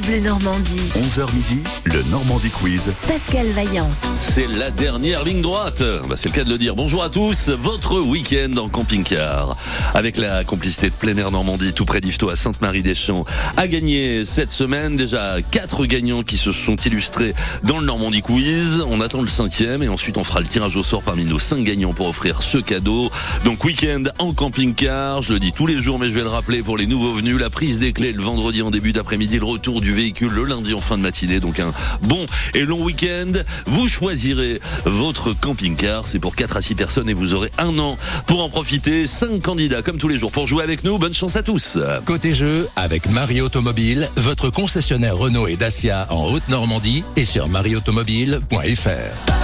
[0.00, 0.80] France Bleu Normandie.
[0.94, 2.92] 11h midi, le Normandie Quiz.
[3.08, 3.90] Pascal Vaillant.
[4.16, 5.82] C'est la dernière ligne droite.
[6.08, 6.76] Bah, c'est le cas de le dire.
[6.76, 7.48] Bonjour à tous.
[7.48, 9.56] Votre week-end en camping-car.
[9.94, 13.24] Avec la complicité de plein air Normandie, tout près d'Ifto à Sainte-Marie-des-Champs,
[13.56, 18.84] a gagné cette semaine déjà quatre gagnants qui se sont illustrés dans le Normandie Quiz.
[18.86, 21.64] On attend le cinquième et ensuite on fera le tirage au sort parmi nos cinq
[21.64, 23.10] gagnants pour offrir ce cadeau.
[23.44, 25.22] Donc week-end en camping-car.
[25.22, 27.38] Je le dis tous les jours, mais je vais le rappeler pour les nouveaux venus.
[27.38, 30.74] La prise des clés le vendredi en début d'après-midi, le retour du véhicule le lundi
[30.74, 31.40] en fin de matinée.
[31.40, 31.72] Donc un
[32.02, 33.32] bon et long week-end.
[33.66, 36.06] Vous choisirez votre camping-car.
[36.06, 39.06] C'est pour 4 à 6 personnes et vous aurez un an pour en profiter.
[39.06, 40.98] 5 candidats comme tous les jours pour jouer avec nous.
[40.98, 41.78] Bonne chance à tous.
[42.04, 49.40] Côté jeu, avec Marie Automobile, votre concessionnaire Renault et Dacia en Haute-Normandie et sur marieautomobile.fr.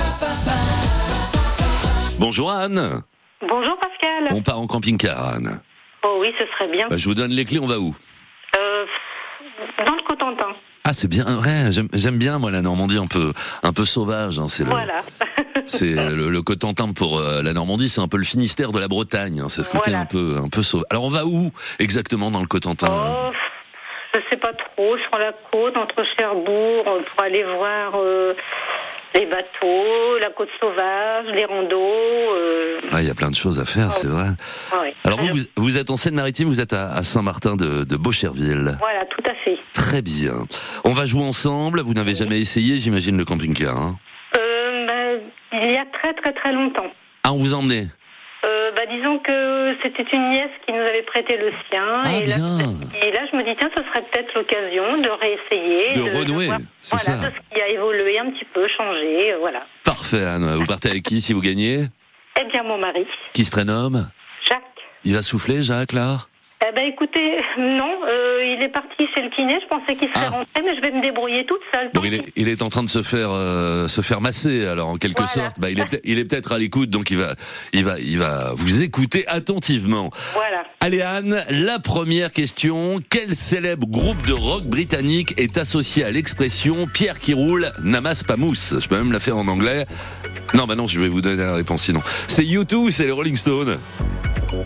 [2.18, 3.02] Bonjour Anne.
[3.42, 4.28] Bonjour Pascal.
[4.30, 5.60] On part en camping-car Anne.
[6.02, 6.88] Oh oui, ce serait bien.
[6.88, 7.95] Bah, je vous donne les clés, on va où?
[8.56, 8.84] Euh,
[9.87, 10.48] dans le Cotentin.
[10.84, 13.32] Ah c'est bien vrai, j'aime- bien moi la Normandie un peu
[13.65, 14.38] un peu sauvage.
[14.38, 15.02] hein, c'est le, Voilà.
[15.66, 18.87] c'est le, le Cotentin pour euh, la Normandie, c'est un peu le Finistère de la
[18.88, 19.40] Bretagne.
[19.40, 20.01] hein, c'est ce côté Voilà.
[20.02, 20.87] un peu un peu sauvage.
[20.90, 23.32] Alors on va où exactement dans le Cotentin oh,
[24.15, 28.32] je sais pas trop, sur la côte, entre Cherbourg, euh, pour aller voir euh,
[29.18, 31.76] les bateaux, la côte sauvage, les randos.
[32.36, 34.28] euh, Ah, Il y a plein de choses à faire, c'est vrai.
[34.82, 34.95] ouais.
[35.04, 38.76] Alors vous, vous, vous êtes en Seine-Maritime, vous êtes à, à Saint-Martin de, de Beaucherville.
[38.78, 39.58] Voilà, tout à fait.
[39.73, 40.34] Très bien.
[40.84, 41.80] On va jouer ensemble.
[41.80, 43.76] Vous n'avez jamais essayé, j'imagine, le camping-car.
[43.76, 43.96] Hein
[44.36, 45.26] Euh, bah,
[45.62, 46.90] il y a très très très longtemps.
[47.24, 47.86] ah, on vous a emmené
[48.77, 52.02] bah, disons que c'était une nièce qui nous avait prêté le sien.
[52.05, 52.59] Ah, et, là, bien.
[53.02, 55.95] et là, je me dis, tiens, ce serait peut-être l'occasion de réessayer.
[55.95, 56.49] De renouer,
[56.82, 57.29] c'est voilà, ça.
[57.29, 59.66] de ce qui a évolué un petit peu, changé, euh, voilà.
[59.82, 60.47] Parfait, Anne.
[60.57, 61.87] Vous partez avec qui si vous gagnez?
[62.38, 64.10] Eh bien, mon mari, Qui se prénomme?
[64.47, 64.62] Jacques.
[65.04, 66.19] Il va souffler, Jacques, là?
[66.62, 69.59] Eh ben, écoutez, non, euh, il est parti chez le kiné.
[69.60, 70.31] Je pensais qu'il serait Ah.
[70.31, 71.91] rentré, mais je vais me débrouiller toute seule.
[71.93, 74.88] Donc il est, il est en train de se faire euh, se faire masser alors
[74.88, 75.28] en quelque Voilà.
[75.50, 75.60] sorte.
[75.60, 77.34] Bah, il est il est peut-être à l'écoute donc il va
[77.75, 80.10] il va il va vous écouter attentivement.
[80.32, 80.64] Voilà.
[80.80, 83.00] Allez Anne, la première question.
[83.10, 88.36] Quel célèbre groupe de rock britannique est associé à l'expression Pierre qui roule n'amasse pas
[88.36, 89.84] mousse Je peux même la faire en anglais.
[90.54, 92.00] Non, bah non, je vais vous donner la réponse sinon.
[92.28, 93.78] C'est U2 ou c'est les Rolling Stones?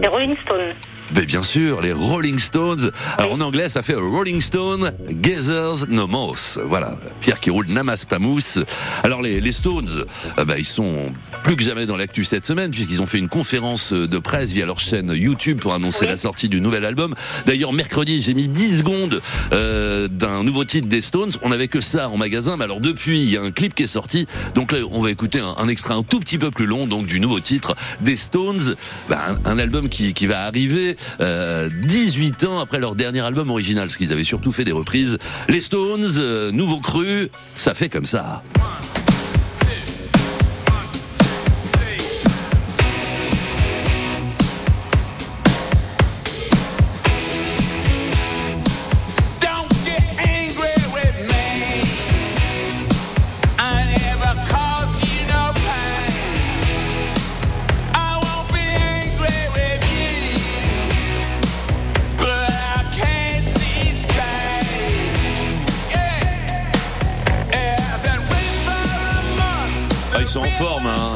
[0.01, 0.73] Les Rolling Stones.
[1.15, 2.91] Mais bien sûr, les Rolling Stones.
[3.19, 6.59] Alors en anglais, ça fait Rolling Stone Gathers No Moss.
[6.67, 8.59] Voilà, Pierre qui roule n'amasse pas mousse.
[9.03, 10.05] Alors les, les Stones,
[10.39, 11.07] euh, bah, ils sont
[11.43, 14.67] plus que jamais dans l'actu cette semaine puisqu'ils ont fait une conférence de presse via
[14.67, 16.09] leur chaîne YouTube pour annoncer Oui.
[16.09, 17.15] la sortie du nouvel album.
[17.47, 19.21] D'ailleurs, mercredi, j'ai mis 10 secondes
[19.53, 21.33] euh, d'un nouveau titre des Stones.
[21.43, 23.83] On n'avait que ça en magasin, mais alors depuis, il y a un clip qui
[23.85, 24.27] est sorti.
[24.55, 27.07] Donc là, on va écouter un, un extrait un tout petit peu plus long, donc
[27.07, 28.77] du nouveau titre des Stones.
[29.09, 33.51] Bah, un, un album qui, qui va arriver euh, 18 ans après leur dernier album
[33.51, 35.19] original, parce qu'ils avaient surtout fait des reprises.
[35.49, 38.43] Les Stones, euh, nouveau cru, ça fait comme ça.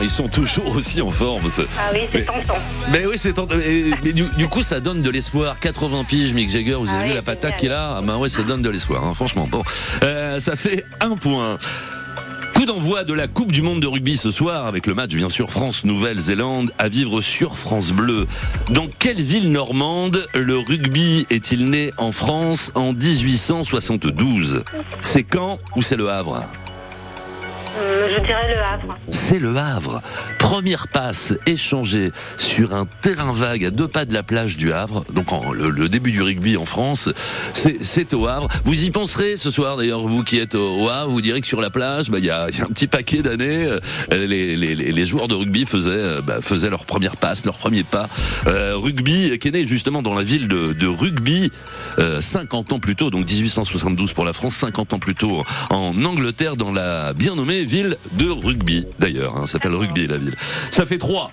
[0.05, 1.49] Ils sont toujours aussi en forme.
[1.79, 2.59] Ah oui, c'est tentant.
[2.93, 5.59] Mais oui, c'est tant- mais, mais du, du coup, ça donne de l'espoir.
[5.59, 7.97] 80 piges, Mick Jagger, vous avez Ah vu oui, la patate qu'il a?
[7.99, 9.49] Ah ben ouais, ça donne de l'espoir, hein, franchement.
[9.51, 9.63] Bon,
[10.03, 11.59] Euh, ça fait un point.
[12.55, 15.29] Coup d'envoi de la Coupe du Monde de rugby ce soir avec le match bien
[15.29, 18.29] sûr France-Nouvelle-Zélande à vivre sur France Bleu.
[18.71, 24.63] Dans quelle ville normande le rugby est-il né en France en 1872
[25.01, 26.45] C'est Caen ou c'est le Havre?
[27.75, 28.99] Je dirais le Havre.
[29.11, 30.03] c'est le Havre.
[30.39, 35.05] Première passe échangée sur un terrain vague à deux pas de la plage du Havre.
[35.13, 37.09] Donc le, début du rugby en France,
[37.53, 38.49] c'est au Havre.
[38.65, 41.61] Vous y penserez ce soir d'ailleurs, vous qui êtes au, Havre, vous direz que sur
[41.61, 43.81] la plage, bah, il y, a, un petit paquet d'années, euh,
[44.27, 48.09] les, joueurs de rugby faisaient, euh, bah, faisaient leur première passe, leur premier pas.
[48.47, 51.51] Euh, rugby qui est né justement dans la ville de, Rugby
[51.99, 56.05] euh, 50 ans plus tôt, donc 1872 pour la France, 50 ans plus tôt en
[56.05, 58.87] Angleterre, dans la bien nommée ville de Rugby.
[58.99, 60.35] D'ailleurs, hein, ça s'appelle Rugby la ville.
[60.71, 61.31] Ça fait trois.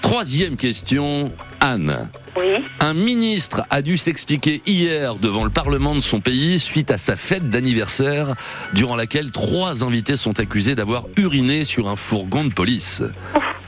[0.00, 2.08] Troisième question, Anne.
[2.38, 2.62] Oui.
[2.80, 7.16] Un ministre a dû s'expliquer hier devant le Parlement de son pays suite à sa
[7.16, 8.34] fête d'anniversaire,
[8.72, 13.02] durant laquelle trois invités sont accusés d'avoir uriné sur un fourgon de police.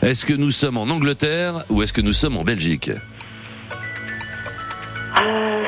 [0.02, 2.90] Est-ce que nous sommes en Angleterre ou est-ce que nous sommes en Belgique?
[5.20, 5.64] Euh,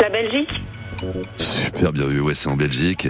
[0.00, 0.54] la Belgique
[1.36, 3.08] Super bien vu, ouais, c'est en Belgique.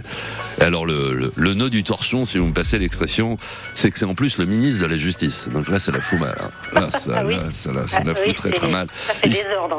[0.61, 3.37] Et alors le, le, le nœud du torchon, si vous me passez l'expression,
[3.75, 5.49] c'est que c'est en plus le ministre de la Justice.
[5.53, 6.35] Donc là, ça la fout mal.
[6.41, 6.51] hein.
[6.73, 7.35] Là, ça, Ah oui.
[7.37, 8.87] là, ça, la- ça Ah la oui, fout très c'est- très mal.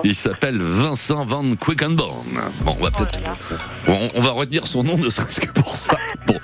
[0.04, 2.27] Il, s'appelle Vincent Van Quickenborn.
[2.63, 3.57] Bon, on va Oh peut-être, là là.
[3.88, 5.98] on, on va retenir son nom ne serait-ce que pour ça.
[6.25, 6.36] Bon,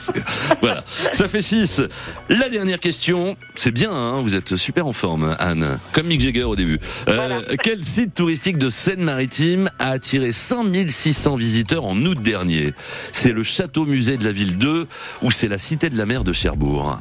[0.61, 1.81] voilà, ça fait 6.
[2.29, 6.43] La dernière question, c'est bien, hein, vous êtes super en forme, Anne, comme Mick Jagger
[6.43, 6.79] au début.
[7.07, 7.41] Euh, Voilà.
[7.63, 12.73] Quel site touristique de Seine-Maritime a attiré 5600 visiteurs en août dernier
[13.11, 14.87] C'est le château-musée de la ville 2
[15.21, 16.99] ou c'est la cité de la mer de Cherbourg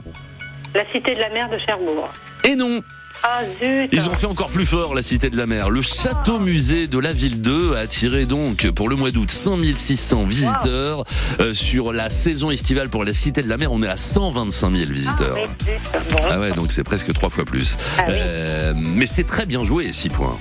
[0.75, 2.11] La cité de la mer de Cherbourg.
[2.45, 2.83] Et non
[3.23, 5.71] Ah zut ils ont fait encore plus fort la Cité de la Mer.
[5.71, 10.27] Le château musée de la ville 2 a attiré donc pour le mois d'août 5600
[10.27, 11.05] visiteurs.
[11.41, 14.77] Euh, sur la saison estivale pour la Cité de la Mer, on est à 125
[14.77, 15.37] 000 visiteurs.
[15.37, 16.19] Bon.
[16.31, 17.77] Ah ouais, donc c'est presque trois fois plus.
[17.99, 18.15] Ah oui.
[18.17, 20.37] Euh, mais c'est très bien joué, 6 points.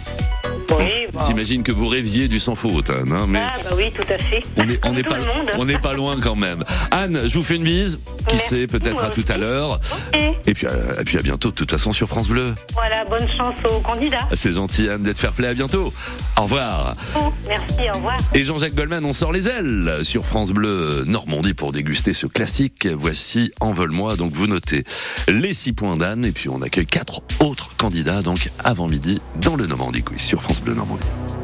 [0.77, 1.19] Oui, bon.
[1.25, 3.11] J'imagine que vous rêviez du sans faute, Anne.
[3.11, 4.43] hein, mais Ah bah oui, tout à fait.
[4.57, 6.63] on est, n'est tout pas, on loin quand même.
[6.91, 7.99] Anne, je vous fais une bise.
[8.27, 9.79] Qui Merci, sait, peut-être à tout à l'heure.
[10.13, 10.21] Ok.
[10.45, 12.53] Et puis, euh, et puis à bientôt, de toute façon, sur France Bleu.
[12.73, 14.27] Voilà, bonne chance aux candidats.
[14.33, 15.47] C'est gentil, Anne, d'être fair play.
[15.47, 15.91] À bientôt.
[16.37, 16.93] Au revoir.
[17.17, 18.17] Oh, merci, au revoir.
[18.35, 22.87] Et Jean-Jacques Goldman, on sort les ailes sur France Bleu Normandie pour déguster ce classique.
[22.87, 24.83] Voici Envole-moi, donc vous notez
[25.27, 29.55] les six points d'Anne et puis on accueille quatre autres candidats donc avant midi dans
[29.55, 31.40] le Normandie Quiz sur France Bleu Normandie.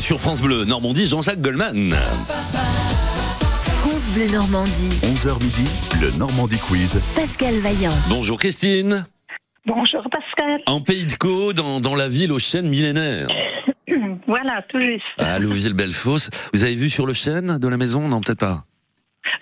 [0.00, 1.92] Sur France Bleu Normandie, Jean-Jacques Goldman.
[3.62, 4.88] France Bleu Normandie.
[5.04, 5.64] 11h midi,
[6.00, 7.00] le Normandie Quiz.
[7.14, 7.92] Pascal Vaillant.
[8.08, 9.06] Bonjour Christine.
[9.66, 10.60] Bonjour Pascal.
[10.66, 13.28] En Pays de Caux, dans, dans la ville aux chênes millénaires.
[14.26, 15.04] Voilà, tout juste.
[15.18, 16.30] À Louville-Bellefosse.
[16.52, 18.08] Vous avez vu sur le chêne de la maison?
[18.08, 18.64] Non, peut-être pas.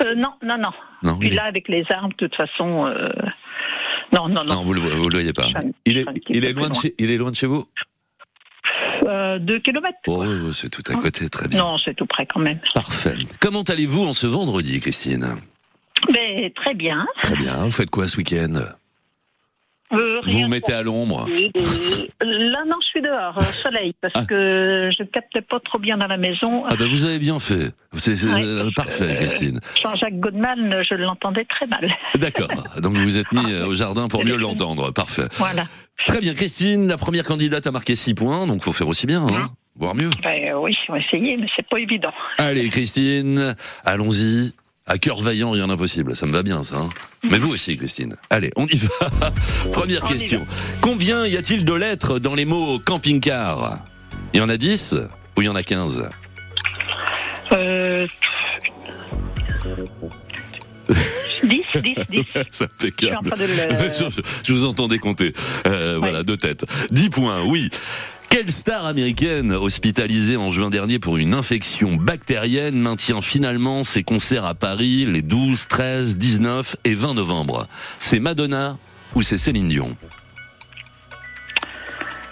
[0.02, 0.70] Euh, non, non, non.
[1.02, 2.86] Non, Puis il est- là, avec les arbres, de toute façon.
[2.86, 3.08] euh,
[4.14, 4.56] Non, non, non.
[4.56, 5.46] Non, vous le, vous le voyez pas.
[5.86, 7.66] Est, est loin de chez, il est loin de chez vous?
[9.08, 9.96] Euh, deux kilomètres.
[10.06, 11.60] Oh, c'est tout à côté, très bien.
[11.60, 12.58] Non, c'est tout près quand même.
[12.74, 13.16] Parfait.
[13.40, 15.34] Comment allez-vous en ce vendredi, Christine?
[16.14, 17.06] Mais très bien.
[17.22, 17.64] Très bien.
[17.64, 18.60] Vous faites quoi ce week-end?
[19.92, 21.26] Euh, Vous vous mettez à l'ombre.
[22.20, 24.24] Là, non, je suis dehors, au soleil, parce Ah.
[24.26, 26.64] que je captais pas trop bien dans la maison.
[26.66, 27.72] Ah ben vous avez bien fait.
[27.96, 28.42] C'est c'est, Ouais.
[28.44, 29.60] euh, parfait, Christine.
[29.80, 31.90] Jean-Jacques Goldman, je l'entendais très mal.
[32.16, 32.48] D'accord.
[32.82, 34.90] Donc vous vous êtes mis euh, au jardin pour mieux l'entendre.
[34.92, 35.26] Parfait.
[35.32, 35.64] Voilà.
[36.06, 36.86] Très bien, Christine.
[36.88, 40.10] La première candidate a marqué 6 points, donc faut faire aussi bien, hein voire mieux.
[40.22, 42.12] Ben, oui, on va essayer, mais c'est pas évident.
[42.38, 43.54] Allez, Christine,
[43.84, 44.52] allons-y.
[44.90, 46.16] À cœur vaillant, rien d'impossible.
[46.16, 46.76] Ça me va bien, ça.
[46.78, 46.88] hein
[47.30, 48.16] Mais vous aussi, Christine.
[48.30, 49.30] Allez, on y va.
[49.72, 50.46] Première On question.
[50.80, 53.80] Combien y a-t-il de lettres dans les mots camping-car?
[54.32, 54.96] Il y en a 10
[55.36, 56.08] ou il y en a 15
[57.52, 58.06] Euh...
[61.44, 62.22] 10, 10, 10.
[62.50, 63.30] C'est Je impeccable.
[63.30, 63.92] de le...
[63.92, 65.34] je, je vous entendais compter.
[65.66, 66.64] Euh, Voilà, deux têtes.
[66.90, 67.68] 10 points, oui.
[68.30, 74.44] Quelle star américaine hospitalisée en juin dernier pour une infection bactérienne maintient finalement ses concerts
[74.44, 77.66] à Paris les 12, 13, 19 et 20 novembre?
[77.98, 78.76] C'est Madonna
[79.14, 79.96] ou c'est Céline Dion?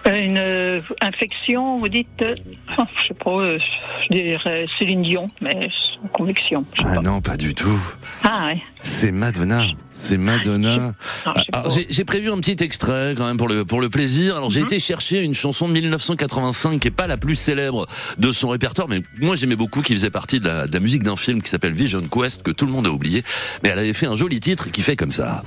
[0.06, 2.22] Une euh, infection, vous dites...
[2.22, 2.34] euh,
[2.78, 3.58] oh, je sais pas, euh,
[4.04, 5.68] je dirais Céline Dion, mais
[6.12, 6.64] conviction.
[6.78, 7.00] Ah pas.
[7.02, 7.80] non, pas du tout.
[8.22, 8.62] Ah, ouais.
[8.82, 9.66] C'est Madonna.
[9.90, 10.94] C'est Madonna.
[11.24, 11.64] Alors, pas.
[11.88, 14.36] j'ai prévu un petit extrait quand même pour le pour le plaisir.
[14.36, 17.86] Alors j'ai été chercher une chanson de 1985 qui est pas la plus célèbre
[18.18, 21.02] de son répertoire, mais moi j'aimais beaucoup, qui faisait partie de la, de la musique
[21.02, 23.24] d'un film qui s'appelle Vision Quest que tout le monde a oublié.
[23.64, 25.42] Mais elle avait fait un joli titre qui fait comme ça.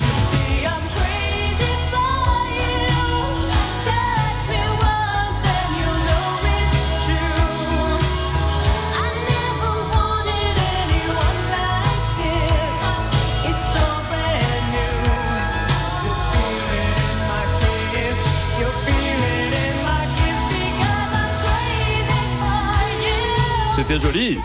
[23.80, 24.38] C'était joli.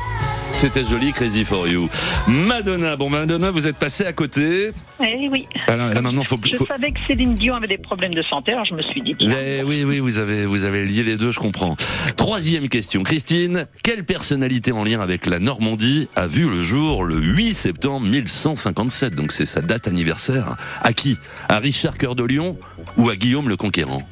[0.52, 1.90] C'était joli, Crazy for You.
[2.28, 4.70] Madonna, bon Madonna, vous êtes passé à côté.
[5.04, 5.48] Eh oui.
[5.66, 8.64] Alors, là maintenant, faut, Je savais que Céline Dion avait des problèmes de santé, alors
[8.64, 9.16] je me suis dit...
[9.26, 11.76] Mais oui, oui, vous avez, vous avez lié les deux, je comprends.
[12.16, 13.66] Troisième question, Christine.
[13.82, 19.16] Quelle personnalité en lien avec la Normandie a vu le jour le 8 septembre 1157
[19.16, 20.56] Donc c'est sa date anniversaire.
[20.80, 21.18] À qui?
[21.48, 22.56] À Richard Cœur de Lion
[22.96, 24.06] ou à Guillaume le Conquérant?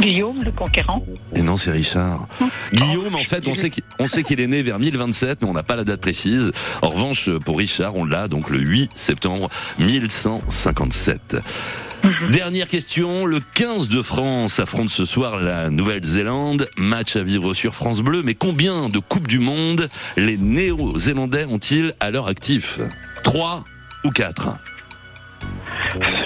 [0.00, 1.04] Guillaume, le conquérant.
[1.34, 2.26] Et non, c'est Richard.
[2.72, 5.52] Guillaume, en fait, on sait qu'il on sait qu'il est né vers 1027, mais on
[5.52, 6.52] n'a pas la date précise.
[6.82, 9.48] En revanche, pour Richard, on l'a donc le 8 septembre
[9.80, 11.36] 1157.
[12.30, 17.74] Dernière question, le 15 de France affronte ce soir la Nouvelle-Zélande, match à vivre sur
[17.74, 22.78] France Bleu, mais combien de Coupes du Monde les Néo-Zélandais ont-ils à leur actif?
[23.24, 23.64] 3
[24.04, 24.58] ou 4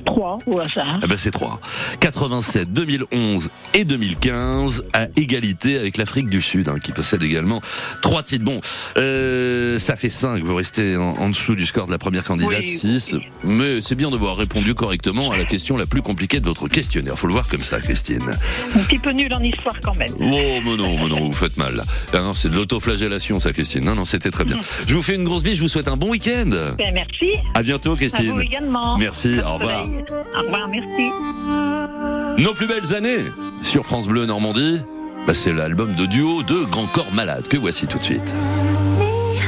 [0.04, 1.00] Trois, au hasard.
[1.02, 1.61] eh ben c'est 3.
[2.00, 7.61] 87, 2011 et 2015 à égalité avec l'Afrique du Sud, hein, qui possède également
[8.00, 8.44] trois titres.
[8.44, 8.61] Bon,
[8.97, 12.61] euh, ça fait 5, vous restez en, en dessous du score de la première candidate,
[12.62, 12.68] Oui,
[13.00, 13.12] 6.
[13.14, 13.21] oui.
[13.44, 17.18] Mais c'est bien d'avoir répondu correctement à la question la plus compliquée de votre questionnaire.
[17.18, 18.37] Faut le voir comme ça, Christine.
[18.75, 20.12] Un petit peu nul en histoire quand même.
[20.18, 21.76] Oh, mais non, mais non, vous faites mal.
[21.76, 21.85] là.
[22.12, 23.85] Ah non, c'est de l'autoflagellation, ça, Christine.
[23.85, 24.56] Non, non, c'était très bien.
[24.87, 26.49] Je vous fais une grosse bise, je vous souhaite un bon week-end.
[26.78, 27.30] Ben, merci.
[27.54, 28.32] À bientôt, À Christine.
[28.32, 28.99] vous également.
[28.99, 29.84] Merci, au revoir.
[29.84, 32.42] Au revoir, merci.
[32.42, 33.25] Nos plus belles années
[33.62, 34.80] sur France Bleu Normandie,
[35.26, 38.34] bah, c'est l'album de duo de Grand Corps Malade que voici tout de suite.
[38.75, 39.00] Si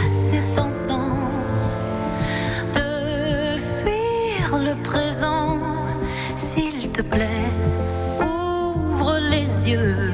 [0.08, 1.18] c'est tentant
[2.74, 5.58] de fuir le présent,
[6.36, 7.50] s'il te plaît,
[8.20, 10.13] ouvre les yeux.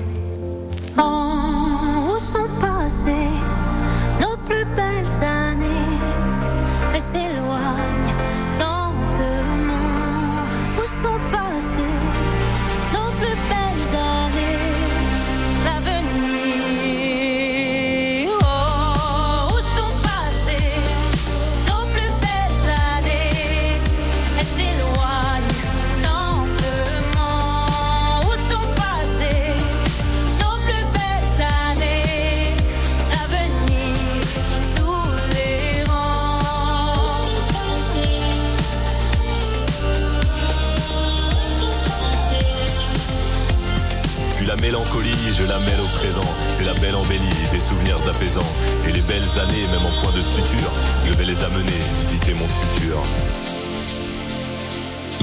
[48.87, 50.71] Et les belles années, même en point de suture,
[51.05, 53.01] je vais les amener visiter mon futur.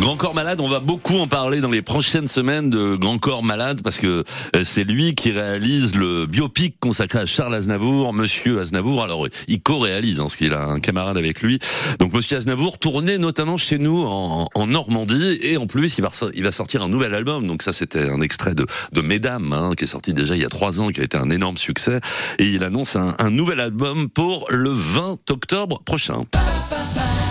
[0.00, 3.42] Grand Corps Malade, on va beaucoup en parler dans les prochaines semaines de Grand Corps
[3.42, 4.22] Malade parce que
[4.54, 9.02] euh, c'est lui qui réalise le biopic consacré à Charles Aznavour, Monsieur Aznavour.
[9.02, 11.58] Alors il co-réalise, hein, parce qu'il a un camarade avec lui.
[11.98, 16.02] Donc Monsieur Aznavour tourné notamment chez nous en, Normandie et en plus il
[16.42, 17.46] va, sortir un nouvel album.
[17.46, 18.66] Donc ça c'était un extrait de,
[19.02, 21.30] Mesdames hein, qui est sorti déjà il y a trois ans, qui a été un
[21.30, 22.00] énorme succès
[22.38, 26.22] et il annonce un nouvel album pour le 20 octobre prochain.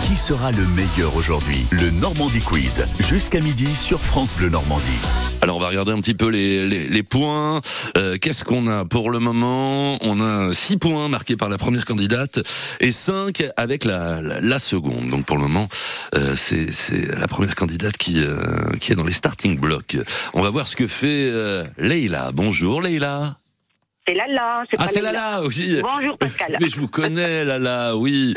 [0.08, 1.66] Qui sera le meilleur aujourd'hui?
[1.70, 4.88] Le Normandie Quiz, jusqu'à midi sur France Bleu Normandie.
[5.42, 7.60] Alors on va regarder un petit peu les, les, les points.
[7.98, 8.86] Euh, Qu'est-ce qu'on a?
[8.86, 12.40] Pour le moment On a 6 points marqués par la première candidate
[12.80, 15.10] et 5 avec la, la, seconde.
[15.10, 15.68] Donc pour le moment,
[16.14, 18.38] euh, c'est c'est la première candidate qui, euh,
[18.80, 19.98] qui est dans les starting blocks.
[20.32, 22.32] On va voir ce que fait euh, Leïla.
[22.32, 23.36] Bonjour Leïla.
[24.08, 24.62] C'est Lala.
[24.72, 25.02] Ah pas c'est.
[25.02, 25.78] Lala aussi.
[25.82, 26.56] Bonjour Pascal.
[26.60, 28.32] Mais je vous connais, Lala, oui.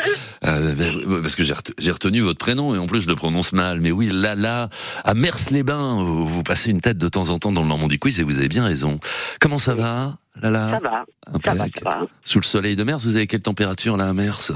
[0.45, 3.53] Euh, parce que j'ai ret- j'ai retenu votre prénom et en plus je le prononce
[3.53, 3.79] mal.
[3.79, 4.67] Mais oui, Lala,
[5.05, 8.19] à Mers-les-Bains, vous, vous passez une tête de temps en temps dans le Normandie Quiz
[8.19, 8.99] et vous avez bien raison.
[9.39, 10.71] Comment ça va, Lala?
[10.71, 11.05] Ça va.
[11.45, 11.99] Ça va, ça va.
[12.25, 14.51] Sous le soleil de Mers, vous avez quelle température là à Mers?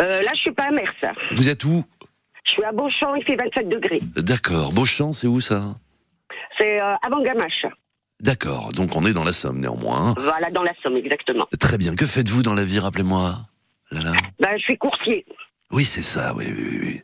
[0.00, 0.92] Euh, là, je suis pas à Mers.
[1.34, 1.82] Vous êtes où?
[2.44, 4.00] Je suis à Beauchamp, il fait 27 degrés.
[4.16, 4.72] D'accord.
[4.72, 5.62] Beauchamp, c'est où ça?
[6.58, 7.64] C'est euh, avant Gamache.
[8.20, 8.72] D'accord.
[8.72, 10.14] Donc on est dans la Somme néanmoins.
[10.18, 11.46] Voilà, dans la Somme, exactement.
[11.58, 11.94] Très bien.
[11.94, 13.40] Que faites-vous dans la vie, rappelez-moi
[13.90, 14.12] Lala?
[14.38, 15.24] Ben, je suis coursier.
[15.72, 17.00] Oui, c'est ça, oui, oui, oui.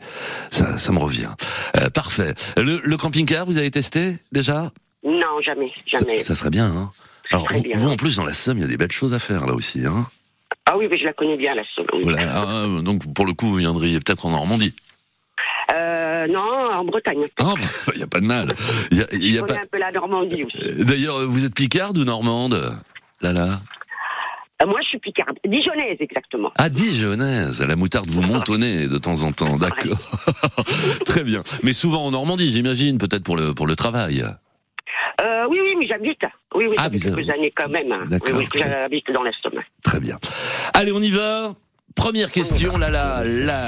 [0.51, 1.31] Ça, ça me revient.
[1.77, 2.35] Euh, parfait.
[2.57, 4.73] Le, le camping-car, vous avez testé déjà?
[5.05, 6.19] Non, jamais, jamais.
[6.19, 6.91] ça, ça serait bien, hein
[7.31, 7.77] Alors, vous, bien.
[7.79, 9.55] vous, en plus, dans la Somme, il y a des belles choses à faire, là
[9.55, 10.07] aussi, hein
[10.67, 11.87] Ah oui, mais je la connais bien, la Somme.
[11.93, 12.03] oui.
[12.03, 12.43] Voilà.
[12.45, 14.75] Ah, donc, pour le coup, vous viendriez peut-être en Normandie.
[16.29, 17.25] Euh, non, en Bretagne.
[17.41, 17.55] Ah,
[17.95, 18.53] il n'y a pas de mal.
[18.91, 19.55] Y a, y pas...
[19.55, 20.59] un peu la Normandie aussi.
[20.63, 22.75] Euh, D'ailleurs, vous êtes picarde ou normande
[23.21, 23.61] Là, là.
[24.63, 25.37] Euh, moi, je suis picarde.
[25.47, 26.53] Dijonnaise, exactement.
[26.57, 27.61] Ah, dijonnaise.
[27.63, 29.57] La moutarde vous monte au nez de temps en temps.
[29.57, 29.99] D'accord.
[31.07, 31.43] Très bien.
[31.63, 34.25] Mais souvent en Normandie, j'imagine, peut-être pour le, pour le travail.
[35.23, 36.21] Euh, oui, oui, mais j'habite.
[36.55, 37.87] Oui, oui, Ah, ça fait quelques années quand même.
[38.03, 39.61] Oui, D'accord, oui, très- j'habite dans la Somme.
[39.83, 40.19] Très bien.
[40.75, 41.55] Allez, on y va.
[41.97, 43.23] Première question, là,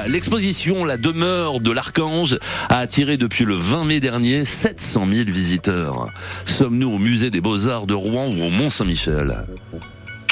[0.06, 2.38] l'exposition La demeure de l'Archange
[2.68, 6.06] a attiré depuis le 20 mai dernier 700 000 visiteurs.
[6.44, 9.44] Sommes-nous au musée des Beaux-Arts de Rouen ou au Mont-Saint-Michel?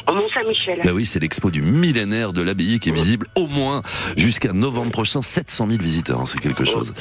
[0.09, 0.81] Au Mont-Saint-Michel.
[0.85, 3.83] Ben oui, c'est l'expo du millénaire de l'abbaye qui est visible au moins
[4.17, 5.21] jusqu'à novembre prochain.
[5.21, 6.95] 700 000 visiteurs, hein, c'est quelque chose.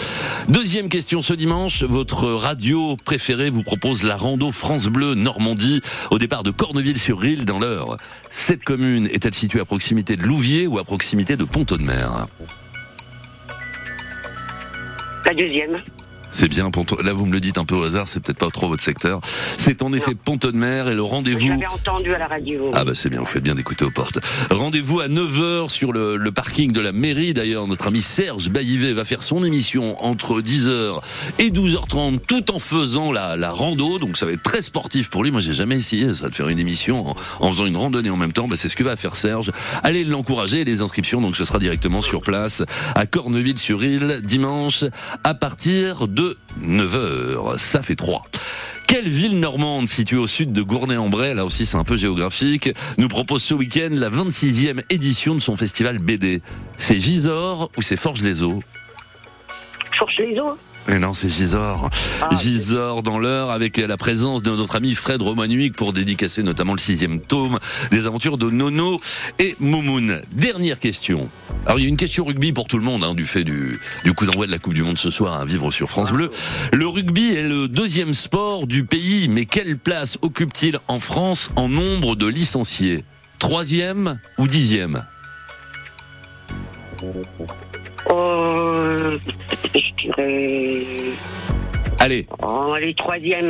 [0.49, 6.17] Deuxième question, ce dimanche, votre radio préférée vous propose la rando France Bleu Normandie au
[6.17, 7.97] départ de Corneville-sur-Risle dans l'Eure.
[8.31, 12.25] Cette commune est-elle située à proximité de Louviers ou à proximité de Ponto de Mer
[15.25, 15.81] La deuxième.
[16.37, 16.97] C'est bien, Ponto.
[17.01, 19.21] Là, vous me le dites un peu au hasard, c'est peut-être pas trop votre secteur.
[19.55, 21.47] C'est en effet Ponto de Mer et le rendez-vous.
[21.47, 22.71] l'avais entendu à la radio.
[22.73, 24.19] Ah bah c'est bien, vous faites bien d'écouter aux portes.
[24.51, 27.33] Rendez-vous à 9h sur le, le parking de la mairie.
[27.33, 30.99] D'ailleurs, notre ami Serge Baillivet va faire son émission entre 10h
[31.39, 33.97] et 12h30 tout en faisant la, la rando.
[33.97, 35.31] Donc ça va être très sportif pour lui.
[35.31, 38.17] Moi, j'ai jamais essayé ça de faire une émission en, en faisant une randonnée en
[38.17, 38.47] même temps.
[38.47, 39.51] Bah, c'est ce que va faire Serge.
[39.83, 40.65] Allez l'encourager.
[40.65, 42.61] Les inscriptions, donc ce sera directement sur place
[42.93, 44.83] à Corneville-sur-Île dimanche
[45.23, 46.24] à partir de
[46.61, 47.57] 9h.
[47.57, 48.23] Ça fait 3.
[48.87, 53.07] Quelle ville normande située au sud de Gournay-en-Bray, là aussi c'est un peu géographique, nous
[53.07, 56.41] propose ce week-end la 26e édition de son festival BD
[56.77, 58.61] C'est Gisors ou c'est Forges-les-Eaux?
[59.97, 60.21] Forge
[60.87, 61.89] mais non, c'est Gisors.
[62.21, 66.73] Ah, Gisors dans l'heure avec la présence de notre ami Fred Romanuic pour dédicacer notamment
[66.73, 67.59] le sixième tome
[67.91, 68.97] des aventures de Nono
[69.39, 70.21] et Moumoun.
[70.31, 71.29] Dernière question.
[71.65, 73.79] Alors il y a une question rugby pour tout le monde hein, du fait du,
[74.03, 76.29] du coup d'envoi de la Coupe du Monde ce soir à vivre sur France Bleu.
[76.71, 81.67] Le rugby est le deuxième sport du pays, mais quelle place occupe-t-il en France en
[81.67, 83.03] nombre de licenciés?
[83.39, 85.03] Troisième ou dixième?
[88.11, 89.17] Euh,
[89.73, 90.87] je dirais.
[91.99, 93.47] Allez, Oh, allez, troisième.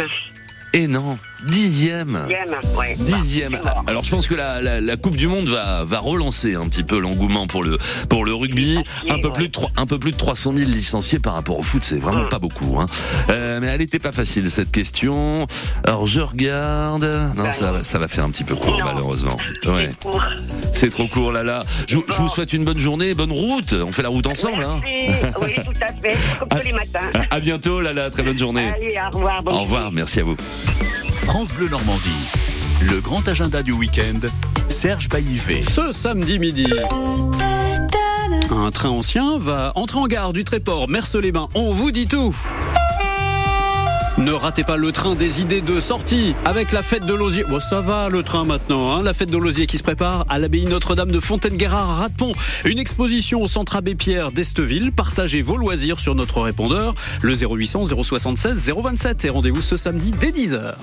[0.73, 2.25] et non, dixième.
[2.27, 2.95] Dixième, ouais.
[2.97, 3.59] Dixième.
[3.63, 3.83] Bah.
[3.87, 6.83] Alors je pense que la, la, la Coupe du Monde va, va relancer un petit
[6.83, 7.77] peu l'engouement pour le
[8.09, 8.79] pour le rugby.
[9.09, 9.33] Un peu ouais.
[9.33, 12.21] plus de un peu plus de 300 000 licenciés par rapport au foot, c'est vraiment
[12.23, 12.29] Hum.
[12.29, 12.79] pas beaucoup.
[12.79, 12.85] Hein.
[13.29, 15.45] Euh, mais elle était pas facile cette question.
[15.85, 17.03] Alors je regarde.
[17.35, 17.79] Non, Bah ça non.
[17.83, 18.85] ça va faire un petit peu court Non.
[18.85, 19.37] malheureusement.
[19.65, 19.89] Ouais,
[20.73, 21.63] C'est trop court là là.
[21.87, 23.73] Je, je vous souhaite une bonne journée, bonne route.
[23.73, 24.63] On fait la route ensemble.
[24.63, 24.81] Hein.
[24.83, 26.17] Oui, tout à fait.
[26.39, 26.99] Comme tous les matins.
[27.29, 28.67] À, à bientôt là là, très bonne journée.
[28.75, 29.41] Allez, au revoir.
[29.45, 30.35] Au revoir, merci à vous.
[31.25, 32.31] France Bleu Normandie.
[32.81, 34.19] Le grand agenda du week-end.
[34.69, 35.61] Serge Baillivet.
[35.63, 36.71] Ce samedi midi.
[38.51, 41.47] Un train ancien va entrer en gare du Tréport, Merce-les-Bains.
[41.55, 42.35] On vous dit tout.
[44.17, 47.43] Ne ratez pas le train des idées de sortie avec la fête de l'osier.
[47.49, 49.03] Bon, ça va le train maintenant, hein.
[49.03, 52.31] la fête de l'osier qui se prépare à l'abbaye Notre-Dame de Fontaine-Guérard à Ratepont.
[52.63, 54.93] Une exposition au centre Abbé Pierre d'Esteville.
[54.93, 60.31] Partagez vos loisirs sur notre répondeur, le 0800 076 027 et rendez-vous ce samedi dès
[60.31, 60.75] 10h.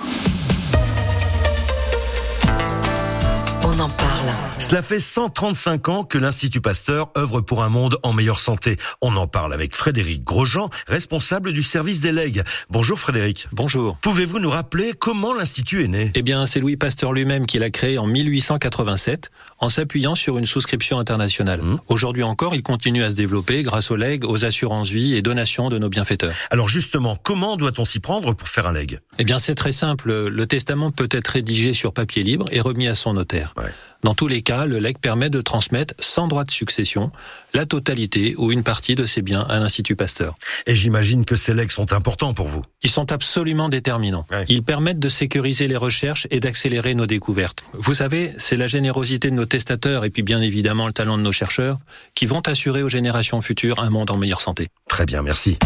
[4.58, 8.76] Cela fait 135 ans que l'Institut Pasteur œuvre pour un monde en meilleure santé.
[9.00, 12.42] On en parle avec Frédéric Grosjean, responsable du service des legs.
[12.70, 13.48] Bonjour Frédéric.
[13.52, 13.98] Bonjour.
[13.98, 16.10] Pouvez-vous nous rappeler comment l'Institut est né?
[16.14, 19.30] Eh bien, c'est Louis Pasteur lui-même qui l'a créé en 1887
[19.62, 21.62] en s'appuyant sur une souscription internationale.
[21.62, 21.78] Mmh.
[21.88, 25.70] Aujourd'hui encore, il continue à se développer grâce aux legs, aux assurances vie et donations
[25.70, 26.34] de nos bienfaiteurs.
[26.50, 28.98] Alors justement, comment doit-on s'y prendre pour faire un leg?
[29.18, 30.26] Eh bien, c'est très simple.
[30.26, 33.54] Le testament peut être rédigé sur papier libre et remis à son notaire.
[33.56, 33.70] Ouais.
[34.02, 37.12] Dans tous les cas, le legs permet de transmettre sans droit de succession
[37.54, 40.36] la totalité ou une partie de ses biens à l'Institut Pasteur.
[40.66, 42.64] Et j'imagine que ces legs sont importants pour vous.
[42.82, 44.26] Ils sont absolument déterminants.
[44.32, 44.44] Ouais.
[44.48, 47.62] Ils permettent de sécuriser les recherches et d'accélérer nos découvertes.
[47.74, 51.32] Vous savez, c'est la générosité de nos et puis bien évidemment le talent de nos
[51.32, 51.78] chercheurs
[52.14, 54.68] qui vont assurer aux générations futures un monde en meilleure santé.
[54.88, 55.58] Très bien, merci.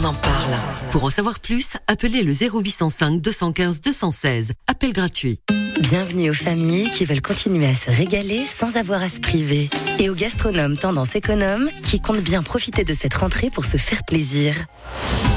[0.00, 0.56] On en parle.
[0.90, 4.52] Pour en savoir plus, appelez le 0805 215 216.
[4.68, 5.40] Appel gratuit.
[5.80, 9.70] Bienvenue aux familles qui veulent continuer à se régaler sans avoir à se priver.
[9.98, 14.04] Et aux gastronomes tendance économe qui comptent bien profiter de cette rentrée pour se faire
[14.04, 14.54] plaisir.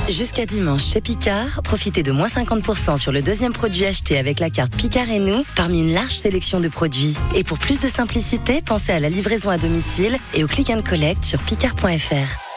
[0.10, 4.50] Jusqu'à dimanche chez Picard, profitez de moins 50% sur le deuxième produit acheté avec la
[4.50, 7.15] carte Picard et nous parmi une large sélection de produits.
[7.36, 10.82] Et pour plus de simplicité, pensez à la livraison à domicile et au click and
[10.82, 12.51] collect sur picard.fr.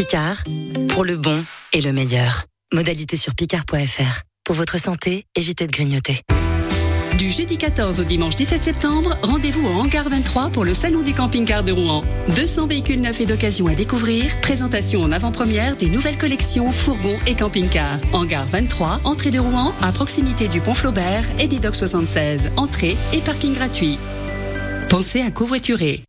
[0.00, 0.44] Picard,
[0.88, 2.46] pour le bon et le meilleur.
[2.72, 4.22] Modalité sur picard.fr.
[4.46, 6.22] Pour votre santé, évitez de grignoter.
[7.18, 11.12] Du jeudi 14 au dimanche 17 septembre, rendez-vous au Hangar 23 pour le Salon du
[11.12, 12.02] camping-car de Rouen.
[12.34, 17.34] 200 véhicules neufs et d'occasion à découvrir, présentation en avant-première des nouvelles collections fourgons et
[17.34, 17.98] camping-cars.
[18.14, 22.52] Hangar 23, entrée de Rouen, à proximité du pont Flaubert et des docks 76.
[22.56, 23.98] Entrée et parking gratuit.
[24.88, 26.00] Pensez à covoiturer.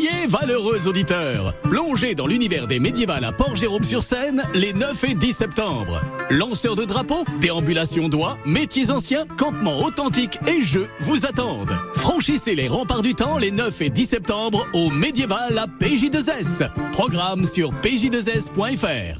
[0.00, 6.00] Oyez, valeureux auditeurs Plongez dans l'univers des médiévals à Port-Jérôme-sur-Seine les 9 et 10 septembre.
[6.30, 11.76] Lanceurs de drapeaux, déambulation d'oie, métiers anciens, campements authentiques et jeux vous attendent.
[11.94, 16.70] Franchissez les remparts du temps les 9 et 10 septembre au médiéval à PJ2S.
[16.92, 19.18] Programme sur pj2s.fr.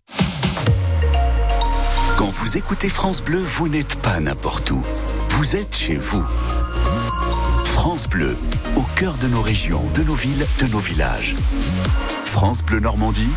[2.16, 4.82] Quand vous écoutez France Bleu, vous n'êtes pas n'importe où.
[5.30, 6.24] Vous êtes chez vous.
[7.82, 8.36] France Bleu,
[8.76, 11.34] au cœur de nos régions, de nos villes, de nos villages.
[12.26, 13.30] France Bleu Normandie,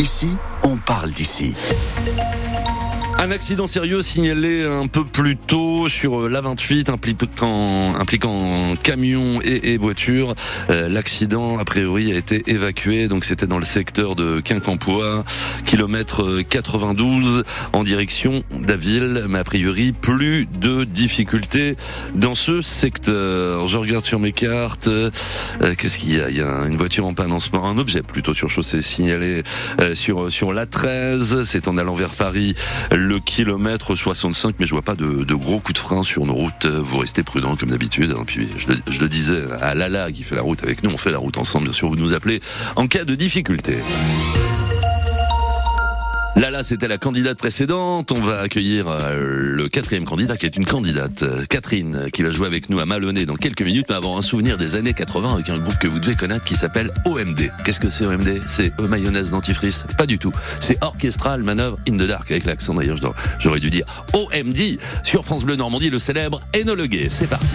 [0.00, 0.30] ici,
[0.64, 1.54] on parle d'ici.
[3.24, 9.72] Un accident sérieux signalé un peu plus tôt sur la 28 impliquant, impliquant camion et,
[9.72, 10.34] et voiture.
[10.68, 13.08] Euh, L'accident, a priori, a été évacué.
[13.08, 15.24] Donc c'était dans le secteur de Quincampoix,
[15.64, 19.24] kilomètre 92 en direction d'Aville.
[19.26, 21.76] Mais a priori, plus de difficultés
[22.14, 23.66] dans ce secteur.
[23.68, 24.88] Je regarde sur mes cartes.
[24.88, 25.10] Euh,
[25.78, 26.28] Qu'est-ce qu'il y a?
[26.28, 27.68] Il y a une voiture en panne en ce moment.
[27.70, 29.44] Un objet plutôt sur chaussée signalé
[29.80, 31.44] euh, sur, sur la 13.
[31.44, 32.54] C'est en allant vers Paris
[32.90, 36.34] le kilomètre 65, mais je vois pas de, de gros coups de frein sur nos
[36.34, 36.66] routes.
[36.66, 38.14] Vous restez prudents comme d'habitude.
[38.18, 38.24] hein.
[38.26, 40.98] Puis je le, je le disais à Lala qui fait la route avec nous, on
[40.98, 41.64] fait la route ensemble.
[41.64, 42.40] Bien sûr, vous nous appelez
[42.76, 43.78] en cas de difficulté.
[46.36, 48.10] Lala, c'était la candidate précédente.
[48.10, 52.48] On va accueillir euh, le quatrième candidat qui est une candidate, Catherine, qui va jouer
[52.48, 55.48] avec nous à Maloney dans quelques minutes, mais avant un souvenir des années 80 avec
[55.48, 57.52] un groupe que vous devez connaître qui s'appelle OMD.
[57.64, 59.84] Qu'est-ce que c'est OMD C'est euh, mayonnaise dentifrice?
[59.96, 60.32] Pas du tout.
[60.58, 62.98] C'est Orchestral Manœuvre in the Dark avec l'accent d'ailleurs.
[63.38, 67.06] J'aurais dû dire OMD sur France Bleu Normandie, le célèbre Enola Gay.
[67.10, 67.54] C'est parti.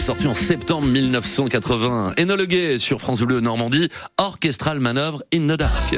[0.00, 2.14] Sortie en septembre 1980.
[2.18, 5.94] Enola Gay sur France Bleu Normandie, Orchestral Manœuvre in the Dark.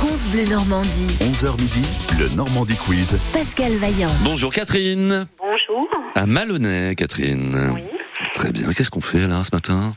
[0.00, 1.06] France Bleu Normandie.
[1.20, 1.82] 11h midi,
[2.18, 3.18] le Normandie Quiz.
[3.32, 4.10] Pascal Vaillant.
[4.24, 5.26] Bonjour Catherine.
[5.38, 5.88] Bonjour.
[6.14, 7.76] À Malonnet, Catherine.
[8.34, 8.72] Très bien.
[8.72, 9.94] Qu'est-ce qu'on fait là ce matin?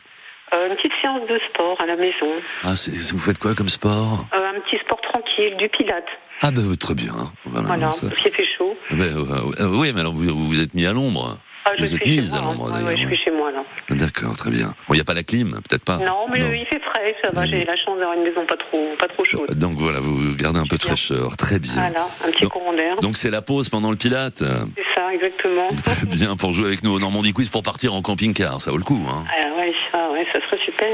[0.54, 2.28] Euh, une petite séance de sport à la maison.
[2.64, 4.26] Ah, c'est- vous faites quoi comme sport?
[4.36, 6.06] Euh, un petit sport tranquille, du pilate.
[6.42, 7.14] Ah ben très bien.
[7.46, 7.68] Voilà.
[7.68, 8.76] Voilà, ça- parce qu'il fait chaud.
[8.92, 9.26] Euh,
[9.60, 11.38] euh, oui, mais alors vous vous êtes mis à l'ombre.
[11.65, 12.38] Ah, je suis chez moi.
[12.38, 12.45] à hein.
[12.45, 13.63] l'ombre Ouais, ouais, je suis chez moi là.
[13.89, 14.67] D'accord, très bien.
[14.88, 15.97] Bon, il n'y a pas la clim, peut-être pas.
[15.97, 17.45] non, mais euh, il fait frais, ça va.
[17.45, 19.54] J'ai la chance d'avoir une maison pas trop, pas trop chaude.
[19.58, 21.38] Donc voilà, vous gardez un peu de fraîcheur.
[21.38, 21.74] Très bien.
[21.74, 22.97] Voilà, un petit Donc- courant d'air.
[23.02, 24.39] Donc c'est la pause pendant le pilate.
[24.39, 25.67] C'est ça, exactement.
[25.84, 28.62] Très bien pour jouer avec nous au Normandie Quiz pour partir en camping-car.
[28.62, 29.06] Ça vaut le coup.
[29.10, 29.26] Hein.
[29.30, 30.88] Ah ouais, ça, ouais, ça serait super.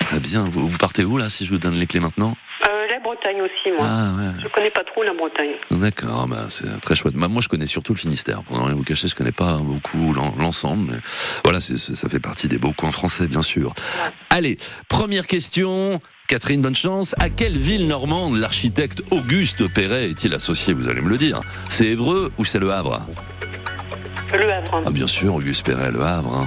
[0.00, 0.44] Très bien.
[0.44, 2.36] Vous, vous partez où là si je vous donne les clés maintenant?
[2.68, 3.86] Euh, Bretagne aussi, moi.
[3.88, 4.42] Ah, ouais.
[4.42, 5.52] Je connais pas trop la Bretagne.
[5.70, 7.14] D'accord, bah, c'est très chouette.
[7.14, 8.42] Bah, moi, je connais surtout le Finistère.
[8.42, 11.00] Pour ne rien vous cacher, je connais pas beaucoup l'en- l'ensemble,
[11.44, 13.74] voilà, ça fait partie des beaux coins français, bien sûr.
[14.30, 16.00] Allez, première question.
[16.28, 17.14] Catherine, bonne chance.
[17.18, 20.72] À quelle ville normande l'architecte Auguste Perret est-il associé?
[20.72, 21.40] Vous allez me le dire.
[21.68, 23.02] C'est Évreux ou c'est Le Havre?
[24.32, 24.82] Le Havre.
[24.86, 26.34] Ah, bien sûr, Auguste Perret, Le Havre.
[26.34, 26.46] hein.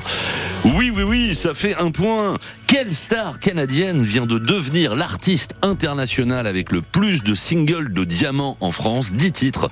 [0.75, 2.35] Oui, oui, oui, ça fait un point.
[2.67, 8.57] Quelle star canadienne vient de devenir l'artiste international avec le plus de singles de diamants
[8.59, 9.13] en France?
[9.13, 9.67] 10 titres.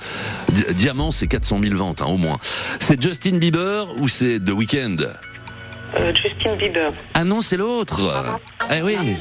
[0.51, 2.37] Di- Diamant, c'est 400 000 ventes, hein, au moins.
[2.79, 4.95] C'est Justin Bieber ou c'est The Weeknd?
[5.99, 6.91] Euh, Justin Bieber.
[7.15, 8.39] Ah non, c'est l'autre.
[8.75, 8.95] Eh oui.
[8.95, 9.17] Alors, il,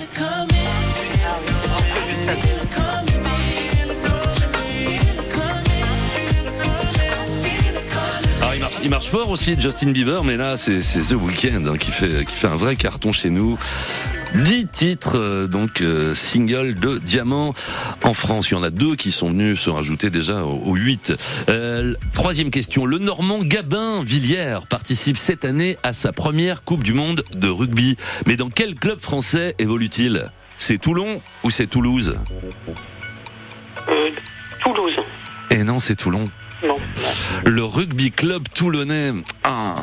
[8.82, 12.34] il marche fort aussi, Justin Bieber, mais là, c'est The Weeknd hein, qui, fait, qui
[12.34, 13.58] fait un vrai carton chez nous.
[14.34, 17.52] 10 titres, euh, donc euh, single de diamant
[18.02, 18.50] en France.
[18.50, 21.14] Il y en a deux qui sont venus se rajouter déjà au, au 8.
[21.48, 22.86] Euh, troisième question.
[22.86, 27.96] Le Normand Gabin Villiers participe cette année à sa première Coupe du Monde de rugby.
[28.26, 30.24] Mais dans quel club français évolue-t-il?
[30.56, 32.16] C'est Toulon ou c'est Toulouse?
[33.88, 34.10] Euh,
[34.64, 34.94] Toulouse.
[35.50, 36.24] Eh non, c'est Toulon.
[37.44, 39.12] Le rugby club toulonnais.
[39.44, 39.74] Ah.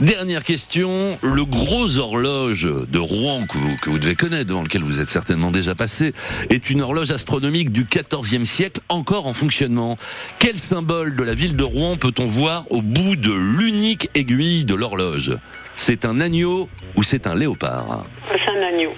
[0.00, 1.18] Dernière question.
[1.22, 5.08] Le gros horloge de Rouen que vous, que vous devez connaître, devant lequel vous êtes
[5.08, 6.12] certainement déjà passé,
[6.50, 9.96] est une horloge astronomique du XIVe siècle encore en fonctionnement.
[10.38, 14.74] Quel symbole de la ville de Rouen peut-on voir au bout de l'unique aiguille de
[14.74, 15.36] l'horloge?
[15.76, 18.02] C'est un agneau ou c'est un léopard?
[18.28, 18.92] C'est un agneau.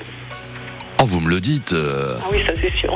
[0.98, 1.72] Oh, vous me le dites.
[1.72, 2.94] euh, Ah oui, ça c'est sûr.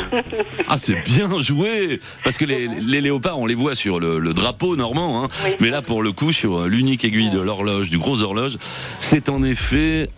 [0.68, 4.32] Ah, c'est bien joué Parce que les, les léopards, on les voit sur le, le
[4.32, 5.28] drapeau normand, hein.
[5.60, 8.56] mais là, pour le coup, sur l'unique aiguille de l'horloge, du gros horloge,
[8.98, 10.08] c'est en effet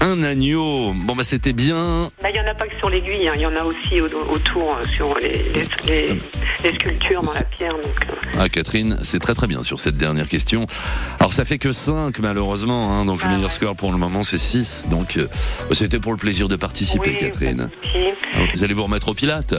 [0.00, 0.92] un agneau.
[0.94, 2.08] Bon, bah, c'était bien.
[2.22, 3.32] Bah, Il y en a pas que sur l'aiguille, hein.
[3.34, 5.52] il y en a aussi au- autour euh, sur les,
[5.88, 6.08] les,
[6.62, 7.72] les- sculptures dans la pierre.
[7.74, 10.66] Donc, euh, Ah, Catherine, c'est très très bien sur cette dernière question.
[11.18, 14.38] Alors, ça fait que 5, malheureusement, hein, donc le meilleur score pour le moment, c'est
[14.38, 14.86] 6.
[14.90, 15.26] Donc, euh,
[15.72, 17.31] c'était pour le plaisir de participer, Catherine.
[17.40, 17.68] Alors,
[18.54, 19.54] Vous allez vous remettre au Pilate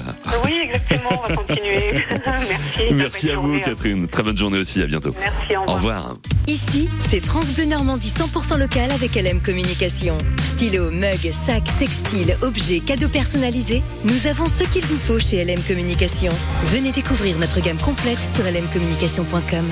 [0.45, 2.05] Oui, exactement, on va continuer.
[2.25, 2.93] Merci.
[2.93, 4.07] Merci à vous, Catherine.
[4.07, 5.11] Très bonne journée aussi, à bientôt.
[5.19, 6.13] Merci, au Au revoir.
[6.47, 10.17] Ici, c'est France Bleu Normandie 100% local avec LM Communication.
[10.41, 15.61] Stylo, mug, sac, textile, objets, cadeaux personnalisés, nous avons ce qu'il vous faut chez LM
[15.63, 16.31] Communication.
[16.65, 19.65] Venez découvrir notre gamme complète sur lmcommunication.com.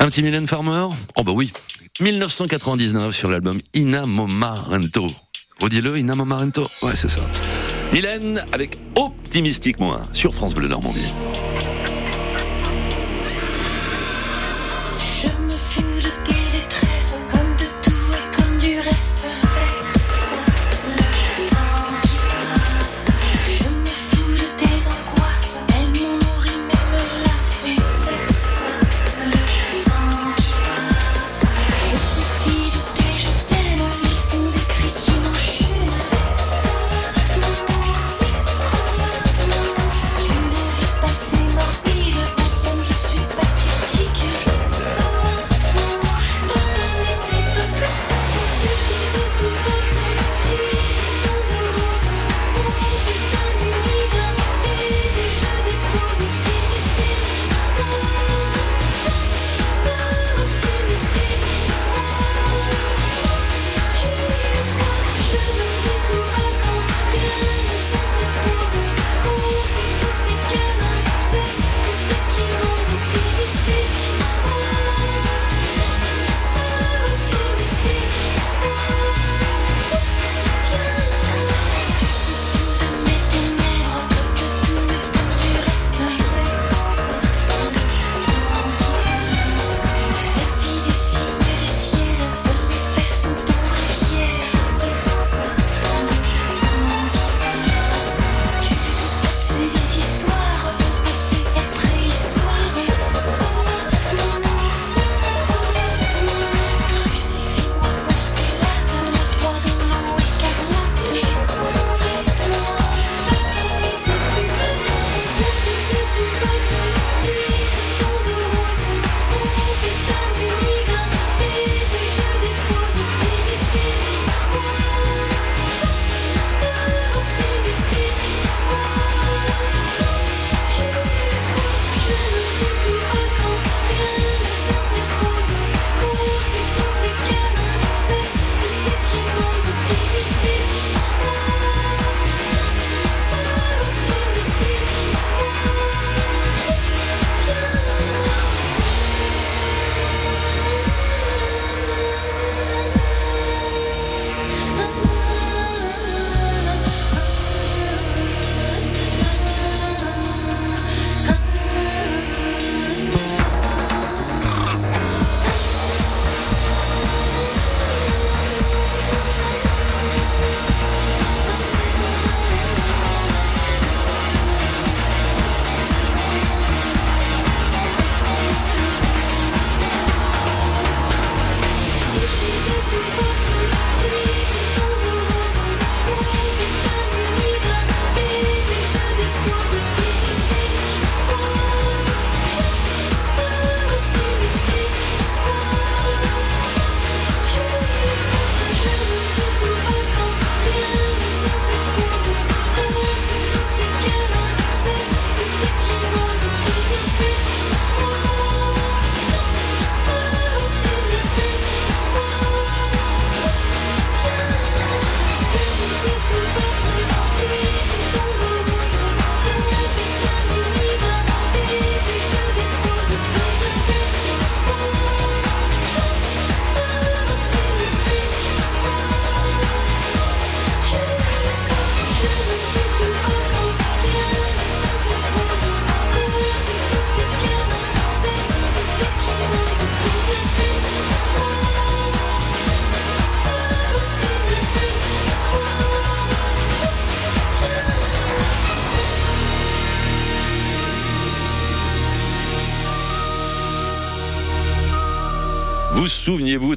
[0.00, 0.86] Un petit Mylène Farmer?
[1.16, 1.52] Oh bah oui.
[2.00, 5.06] 1999 sur l'album Inamomarento.
[5.62, 7.20] Redis-le, Inamomarento Ouais, c'est ça.
[7.92, 11.12] Mylène avec Optimistique Moi sur France Bleu Normandie.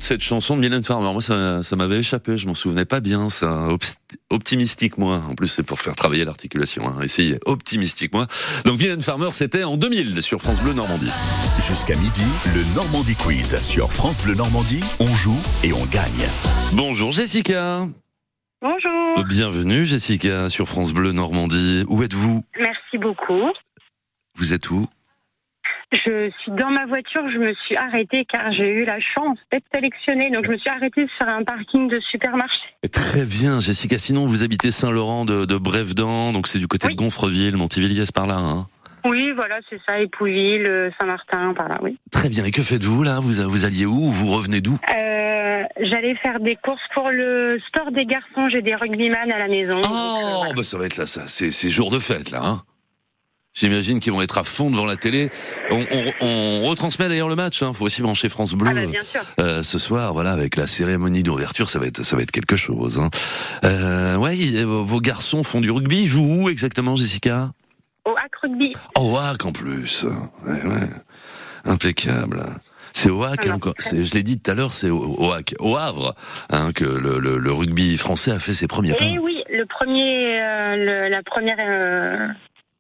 [0.06, 3.30] Cette chanson de Mylène Farmer Moi, ça, ça m'avait échappé, je m'en souvenais pas bien.
[3.30, 3.70] Ça,
[4.30, 5.24] optimistique, moi.
[5.28, 6.88] En plus, c'est pour faire travailler l'articulation.
[6.88, 7.02] Hein.
[7.02, 8.28] Essayez, optimistique, moi.
[8.66, 11.10] Donc, Mylène Farmer, c'était en 2000 sur France Bleu Normandie.
[11.68, 12.22] Jusqu'à midi,
[12.54, 14.82] le Normandie Quiz sur France Bleu Normandie.
[15.00, 16.30] On joue et on gagne.
[16.74, 17.88] Bonjour Jessica.
[18.62, 19.24] Bonjour.
[19.28, 21.84] Bienvenue Jessica sur France Bleu Normandie.
[21.88, 22.44] Où êtes-vous?
[22.60, 23.52] Merci beaucoup.
[24.36, 24.88] Vous êtes où?
[25.92, 29.66] Je suis dans ma voiture, je me suis arrêtée car j'ai eu la chance d'être
[29.74, 30.32] sélectionnée.
[30.32, 32.62] Donc je me suis arrêtée sur un parking de supermarché.
[32.92, 33.98] Très bien Jessica.
[34.00, 38.28] Sinon, vous habitez Saint-Laurent de, de Brévedan, donc c'est du côté de Gonfreville, Montivilliers par
[38.28, 38.38] là.
[38.38, 38.68] Hein.
[39.06, 42.00] Oui, voilà, c'est ça, Épouville, euh, Saint-Martin, par là, oui.
[42.12, 42.44] Très bien.
[42.44, 43.20] Et que faites-vous là?
[43.20, 44.10] Vous, vous alliez où?
[44.10, 44.80] Vous revenez d'où?
[44.98, 48.50] Euh, J'allais faire des courses pour le sport des garçons.
[48.50, 49.80] J'ai des rugbyman à la maison.
[49.88, 51.24] Oh, bah ça va être là, ça.
[51.28, 52.40] C'est c'est jour de fête là.
[52.44, 52.64] Hein
[53.56, 55.30] J'imagine qu'ils vont être à fond devant la télé.
[55.72, 57.64] On, on- on retransmet d'ailleurs le match.
[57.64, 57.72] Hein.
[57.74, 59.22] Faut aussi brancher France Bleu Ah bah, bien sûr.
[59.40, 60.12] euh, ce soir.
[60.14, 63.00] Voilà, avec la cérémonie d'ouverture, ça va être ça va être quelque chose.
[63.00, 63.10] Hein.
[63.64, 66.04] Euh, ouais, il- vos garçons font du rugby.
[66.04, 67.52] Ils jouent où exactement, Jessica?
[68.04, 68.74] Au hack rugby.
[68.96, 70.06] Au HAC en plus.
[70.46, 70.90] Ouais, ouais.
[71.64, 72.44] Impeccable.
[72.94, 73.74] C'est au HAC, hein, quoi.
[73.80, 76.14] C'est- je l'ai dit tout à l'heure, c'est au, au HAC, au Havre,
[76.50, 79.04] hein, que le, le- le rugby français a fait ses premiers pas.
[79.06, 82.28] Et oui, le premier, euh, le- la première, euh,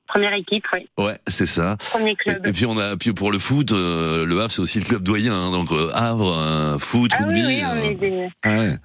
[0.08, 0.88] première équipe, oui.
[0.97, 1.78] Ouais, c'est ça.
[1.91, 2.45] Premier club.
[2.45, 4.86] Et, et puis on a, puis pour le foot, euh, le Havre c'est aussi le
[4.86, 7.41] club doyen, hein, donc euh, Havre, euh, foot, Ah rugby.
[7.45, 8.28] oui, oui, on est des...
[8.43, 8.76] ah ouais,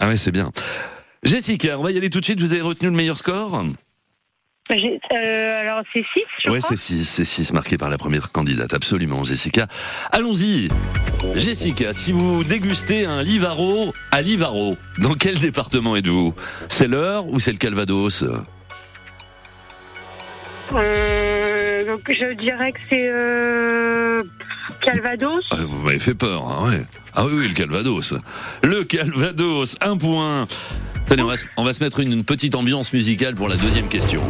[0.00, 0.50] ah ouais, c'est bien.
[1.22, 2.40] Jessica, on va y aller tout de suite.
[2.40, 3.62] Vous avez retenu le meilleur score?
[4.72, 6.68] Euh, alors c'est 6, je Ouais, crois.
[6.68, 9.66] c'est 6, c'est 6 marqué par la première candidate, absolument, Jessica.
[10.12, 10.68] Allons-y.
[11.34, 16.34] Jessica, si vous dégustez un Livaro à Livaro, dans quel département êtes-vous?
[16.68, 18.24] C'est l'Eure ou c'est le Calvados?
[20.74, 24.18] Euh, donc je dirais que c'est euh,
[24.80, 25.44] Calvados.
[25.50, 26.82] Ah, Vous m'avez fait peur, hein, ouais.
[27.14, 28.14] Ah oui, oui, le Calvados.
[28.62, 30.46] Le Calvados, un point.
[31.08, 31.22] Tenez,
[31.56, 34.22] on va, se- mettre une, une petite ambiance musicale pour la deuxième question.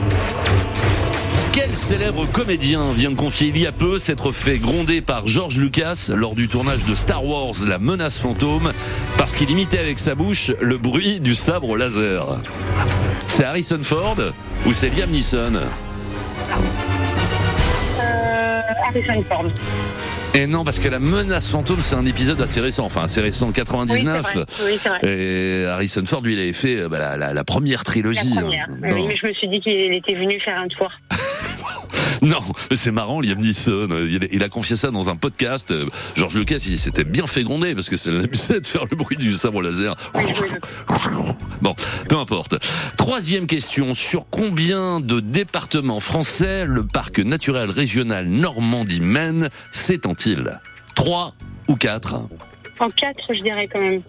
[1.53, 5.59] Quel célèbre comédien vient de confier il y a peu s'être fait gronder par George
[5.59, 8.73] Lucas lors du tournage de Star Wars La menace fantôme
[9.19, 12.39] parce qu'il imitait avec sa bouche le bruit du sabre laser?
[13.27, 14.17] C'est Harrison Ford
[14.65, 15.59] ou c'est Liam Neeson?
[20.33, 23.51] Et non, parce que La menace fantôme, c'est un épisode assez récent, enfin assez récent,
[23.51, 24.23] 99.
[24.25, 24.47] Oui, c'est vrai.
[24.65, 25.01] Oui, c'est vrai.
[25.05, 28.33] Et Harrison Ford, lui, il avait fait euh, bah, la, la- la première trilogie.
[28.35, 28.67] La première.
[28.71, 28.77] hein.
[28.93, 30.87] Oui, mais je me suis dit qu'il était venu faire un tour.
[32.31, 32.41] Non,
[32.73, 33.89] c'est marrant, Liam Neeson.
[34.31, 35.71] Il, a confié ça dans un podcast.
[35.71, 38.97] euh, George Lucas, il s'était bien fait gronder parce que ça l'amusait de faire le
[38.97, 39.95] bruit du sabre laser.
[41.63, 41.75] Bon,
[42.09, 42.57] peu importe.
[42.97, 43.95] Troisième question.
[43.95, 50.61] Sur combien de départements français le parc naturel régional Normandie-Maine s'étend-il?
[50.95, 51.35] Trois
[51.69, 52.15] ou quatre?
[52.79, 54.03] En 4, je dirais quand même.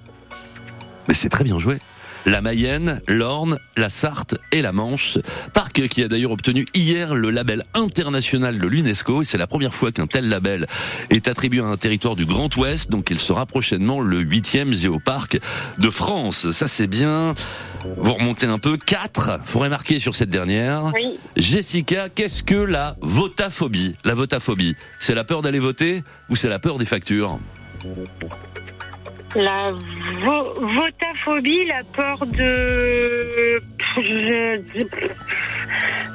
[1.08, 1.78] Mais c'est très bien joué.
[2.26, 5.18] La Mayenne, l'Orne, la Sarthe et la Manche.
[5.54, 9.22] Parc qui a d'ailleurs obtenu hier le label international de l'UNESCO.
[9.22, 10.68] Et c'est la première fois qu'un tel label
[11.10, 12.92] est attribué à un territoire du Grand Ouest.
[12.92, 15.40] Donc il sera prochainement le huitième géoparc
[15.80, 16.52] de France.
[16.52, 17.34] Ça c'est bien.
[17.98, 18.78] Vous remontez un peu.
[18.78, 19.40] Quatre.
[19.46, 20.92] Faudrait marquer sur cette dernière.
[20.94, 21.18] Oui.
[21.38, 23.96] Jessica, qu'est-ce que la votaphobie?
[24.04, 27.40] La votaphobie, c'est la peur d'aller voter ou c'est la peur des factures?
[29.36, 33.60] La vo- votaphobie, la peur de.
[33.98, 34.62] Je...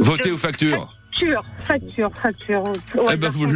[0.00, 2.62] Voter aux factures Facture, facture, facture.
[3.02, 3.46] Ouais, Eh ben vous,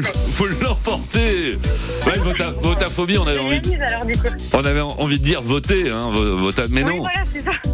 [0.62, 1.58] l'emportez
[2.06, 3.68] Ouais, vota- votaphobie, on avait envie, de-
[4.54, 7.18] on avait envie de dire voter, hein, vo- vota- mais Oui, non, voilà,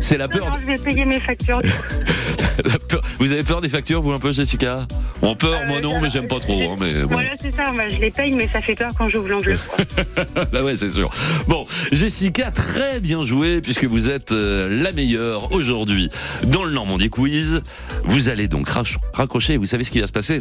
[0.01, 1.61] c'est la Non, peur, non, je vais payer mes factures.
[2.89, 4.87] peur- Vous avez peur des factures, vous un peu, Jessica?
[5.23, 6.61] En peur, moi non, mais j'aime pas trop.
[6.61, 7.15] Hein, mais bon.
[7.15, 7.65] Voilà, c'est ça.
[7.89, 9.59] Je les paye, mais ça fait peur quand j'ouvre l'enveloppe.
[10.53, 11.11] bah ouais, c'est sûr.
[11.49, 16.11] Bon, Jessica, très bien joué puisque vous êtes euh, la meilleure aujourd'hui
[16.45, 17.63] dans le Normandie Quiz.
[18.05, 18.69] Vous allez donc
[19.13, 19.57] raccrocher.
[19.57, 20.41] Vous savez ce qui va se passer?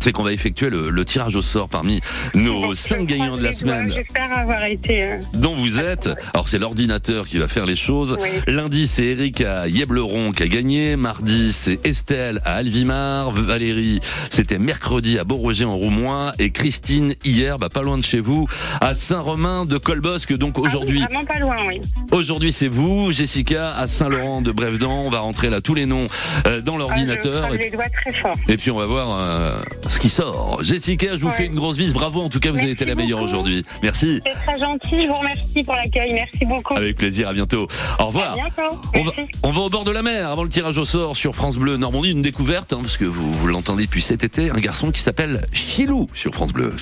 [0.00, 2.00] C'est qu'on va effectuer le, le tirage au sort parmi
[2.34, 5.04] nos cinq gagnants de la semaine J'espère avoir été.
[5.04, 6.08] euh, dont vous êtes.
[6.34, 8.16] Alors c'est l'ordinateur qui va faire les choses.
[8.20, 8.28] Oui.
[8.46, 10.96] Lundi c'est Eric à Yebleron qui a gagné.
[10.96, 13.30] Mardi c'est Estelle à Alvimar.
[13.30, 18.20] Valérie c'était mercredi à Beauroger en Roumois et Christine hier bah, pas loin de chez
[18.20, 18.46] vous
[18.80, 20.32] à Saint-Romain de Colbosque.
[20.36, 21.80] Donc aujourd'hui Vraiment pas loin, oui.
[22.12, 25.02] aujourd'hui c'est vous Jessica à Saint-Laurent de Brévedan.
[25.04, 26.06] On va rentrer là tous les noms
[26.46, 27.44] euh, dans l'ordinateur.
[27.44, 28.34] Ah, Et- croise les doigts très fort.
[28.48, 29.58] et puis on va voir euh,
[29.90, 30.62] ce qui sort.
[30.62, 31.92] Jessica, je vous fais une grosse bise.
[31.92, 33.64] Bravo, en tout cas, vous avez été la meilleure aujourd'hui.
[33.82, 34.20] Merci.
[34.24, 35.02] C'est très gentil.
[35.02, 36.12] Je vous remercie pour l'accueil.
[36.14, 36.74] Merci beaucoup.
[36.74, 37.66] Avec plaisir, à bientôt.
[37.98, 38.32] Au revoir.
[38.32, 38.80] À bientôt.
[38.94, 39.12] On va,
[39.42, 41.76] on va au bord de la mer avant le tirage au sort sur France Bleu
[41.76, 42.12] Normandie.
[42.12, 45.46] Une découverte, hein, parce que vous, vous l'entendez depuis cet été, un garçon qui s'appelle
[45.52, 46.74] Chilou sur France Bleu.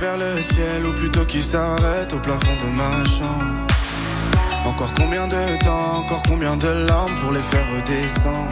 [0.00, 3.66] Vers le ciel ou plutôt qui s'arrête au plafond de ma chambre.
[4.64, 8.50] Encore combien de temps, encore combien de larmes pour les faire redescendre.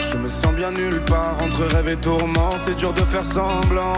[0.00, 3.94] Je me sens bien nulle part entre rêve et tourment, c'est dur de faire semblant.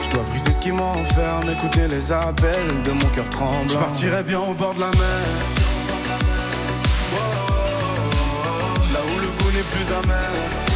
[0.00, 3.68] Je dois briser ce qui m'enferme, écouter les appels de mon cœur tremblant.
[3.68, 5.26] Je partirai bien au bord de la mer.
[8.94, 10.67] Là où le goût n'est plus amer.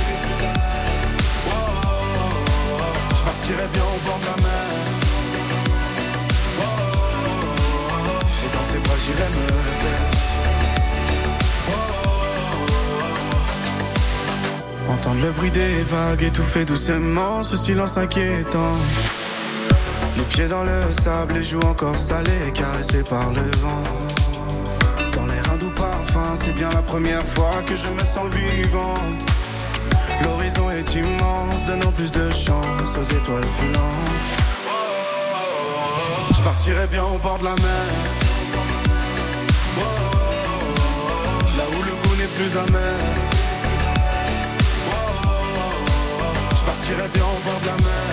[3.44, 4.66] Je partirai bien au bord de la mer.
[8.44, 10.10] Et dans ses bras j'irai me perdre.
[14.90, 18.76] Entendre le bruit des vagues étouffer doucement ce silence inquiétant.
[20.16, 23.82] Les pieds dans le sable, les joues encore salées, caressées par le vent.
[25.16, 28.94] Dans l'air un doux parfum, c'est bien la première fois que je me sens vivant.
[30.24, 34.12] L'horizon est immense, donnant plus de chance aux étoiles filantes.
[36.30, 37.86] Je partirai bien au bord de la mer.
[41.56, 42.98] Là où le goût n'est plus amer.
[46.56, 48.06] Je partirai bien au bord de la mer.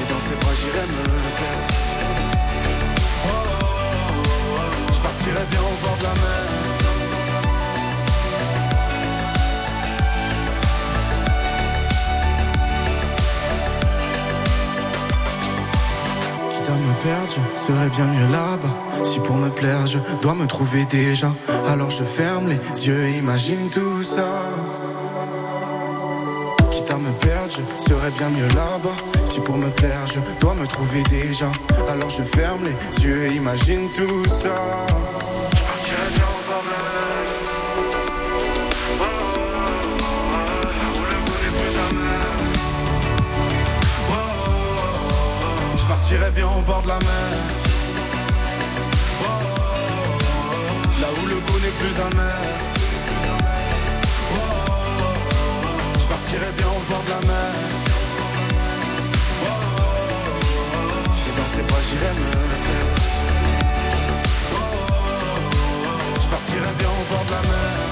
[0.00, 1.02] Et dans ses bras j'irai me
[1.38, 1.74] perdre.
[4.92, 6.37] Je partirai bien au bord de la mer.
[17.04, 19.04] Je serais bien mieux là-bas.
[19.04, 21.30] Si pour me plaire, je dois me trouver déjà.
[21.68, 24.26] Alors je ferme les yeux, imagine tout ça.
[26.72, 29.24] Quitte à me perdre, je serais bien mieux là-bas.
[29.24, 31.50] Si pour me plaire, je dois me trouver déjà.
[31.88, 34.54] Alors je ferme les yeux, imagine tout ça.
[46.10, 47.08] Je partirai bien au bord de la mer.
[51.02, 52.38] Là où le goût n'est plus amer.
[55.98, 57.52] Je partirai bien au bord de la mer.
[61.26, 62.24] Et dans ses bras j'irai me
[62.64, 62.96] perdre.
[66.22, 66.28] Je
[66.78, 67.87] bien au bord de la mer.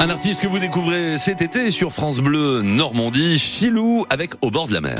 [0.00, 4.68] Un artiste que vous découvrez cet été sur France Bleu Normandie, Chilou avec Au bord
[4.68, 4.96] de la mer.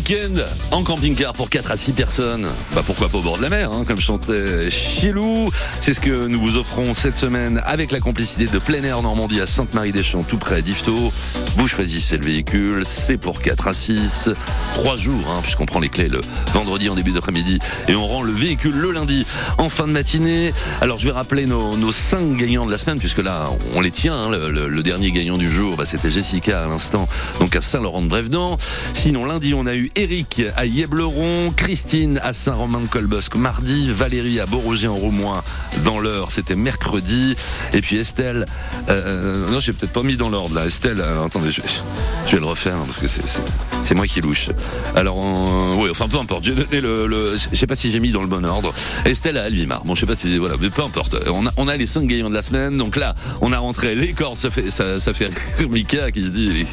[0.00, 2.48] Week-end en camping-car pour 4 à 6 personnes.
[2.74, 5.50] Bah pourquoi pas au bord de la mer, hein, comme chantait Chilou.
[5.82, 9.42] C'est ce que nous vous offrons cette semaine avec la complicité de plein air Normandie
[9.42, 11.12] à Sainte-Marie-des-Champs, tout près d'Yvetot.
[11.56, 14.30] Vous choisissez le véhicule, c'est pour 4 à 6.
[14.72, 16.22] 3 jours, hein, puisqu'on prend les clés le
[16.54, 19.26] vendredi en début d'après-midi et on rend le véhicule le lundi
[19.58, 20.54] en fin de matinée.
[20.80, 23.90] Alors je vais rappeler nos, nos 5 gagnants de la semaine, puisque là on les
[23.90, 24.14] tient.
[24.14, 24.30] hein.
[24.30, 27.06] le dernier gagnant du jour, bah, c'était Jessica à l'instant,
[27.38, 28.56] donc à Saint-Laurent-de-Brévedan.
[28.94, 34.88] Sinon lundi on a eu Eric à Yebleron, Christine à Saint-Romain-de-Colbosque mardi, Valérie à Beauroger
[34.88, 35.42] en Roumois
[35.84, 37.34] dans l'heure, c'était mercredi.
[37.72, 38.46] Et puis Estelle,
[38.88, 40.66] euh, non j'ai peut-être pas mis dans l'ordre là.
[40.66, 44.48] Estelle, euh, attendez, je, vais le refaire hein, parce que c'est- moi qui louche.
[44.94, 46.44] Alors, euh, oui, enfin peu importe.
[46.44, 48.72] Je sais pas si j'ai mis dans le bon ordre.
[49.04, 49.84] Estelle à Alvimar.
[49.84, 51.16] Bon, je sais pas si voilà, mais peu importe.
[51.28, 52.76] On a, on a les cinq gagnants de la semaine.
[52.76, 54.36] Donc là, on a rentré les cordes.
[54.38, 56.66] Ça fait ça, fait rire Mika qui se dit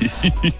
[0.43, 0.51] il,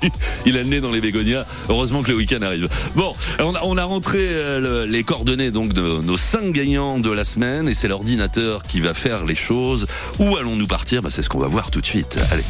[0.48, 1.46] il a le nez dans les bégonias.
[1.70, 2.68] Heureusement que le week-end arrive.
[2.96, 7.00] Bon, on a, on a rentré euh, le- les coordonnées donc de nos cinq gagnants
[7.00, 9.86] de la semaine et c'est l'ordinateur qui va faire les choses.
[10.20, 11.02] Où allons-nous partir?
[11.02, 12.18] Bah, C'est ce qu'on va voir tout de suite.
[12.32, 12.44] Allez.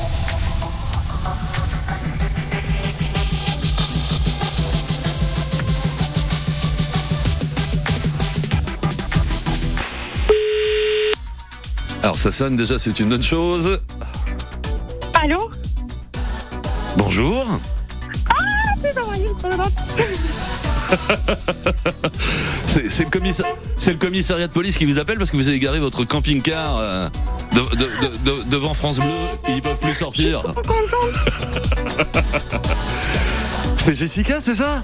[12.04, 13.80] Alors ça sonne déjà, c'est une bonne chose.
[15.14, 15.50] Allô?
[16.96, 17.46] Bonjour.
[22.68, 23.44] C'est le, commissa-
[23.78, 26.78] c'est le commissariat de police qui vous appelle parce que vous avez garé votre camping-car
[26.78, 27.08] euh,
[27.54, 29.10] de- de- de- de- devant France Bleu.
[29.50, 30.44] Et ils peuvent plus sortir.
[33.88, 34.84] C'est Jessica, c'est ça